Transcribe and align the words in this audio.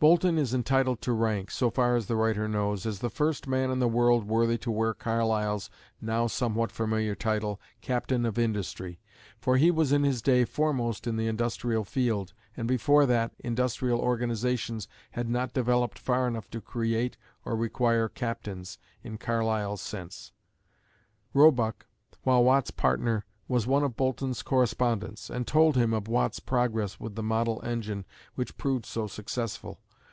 Boulton 0.00 0.38
is 0.38 0.54
entitled 0.54 1.02
to 1.02 1.12
rank, 1.12 1.50
so 1.50 1.70
far 1.70 1.96
as 1.96 2.06
the 2.06 2.14
writer 2.14 2.46
knows, 2.46 2.86
as 2.86 3.00
the 3.00 3.10
first 3.10 3.48
man 3.48 3.68
in 3.68 3.80
the 3.80 3.88
world 3.88 4.28
worthy 4.28 4.56
to 4.58 4.70
wear 4.70 4.94
Carlyle's 4.94 5.70
now 6.00 6.28
somewhat 6.28 6.70
familiar 6.70 7.16
title, 7.16 7.60
"Captain 7.80 8.24
of 8.24 8.38
Industry" 8.38 9.00
for 9.40 9.56
he 9.56 9.72
was 9.72 9.90
in 9.90 10.04
his 10.04 10.22
day 10.22 10.44
foremost 10.44 11.08
in 11.08 11.16
the 11.16 11.26
industrial 11.26 11.82
field, 11.82 12.32
and 12.56 12.68
before 12.68 13.06
that, 13.06 13.32
industrial 13.40 13.98
organisations 13.98 14.86
had 15.10 15.28
not 15.28 15.52
developed 15.52 15.98
far 15.98 16.28
enough 16.28 16.48
to 16.50 16.60
create 16.60 17.16
or 17.44 17.56
require 17.56 18.08
captains, 18.08 18.78
in 19.02 19.18
Carlyle's 19.18 19.82
sense. 19.82 20.30
Roebuck, 21.34 21.86
while 22.22 22.44
Watt's 22.44 22.70
partner, 22.70 23.24
was 23.48 23.66
one 23.66 23.82
of 23.82 23.96
Boulton's 23.96 24.42
correspondents, 24.44 25.28
and 25.28 25.44
told 25.44 25.74
him 25.74 25.92
of 25.92 26.06
Watt's 26.06 26.38
progress 26.38 27.00
with 27.00 27.16
the 27.16 27.22
model 27.24 27.60
engine 27.64 28.04
which 28.36 28.56
proved 28.58 28.86
so 28.86 29.08
successful. 29.08 29.80